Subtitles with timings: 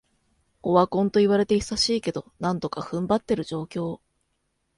[0.63, 3.99] オワコンと言われて久しいけど、なんとか踏ん張ってる状況